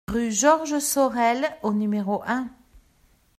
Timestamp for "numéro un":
1.75-2.47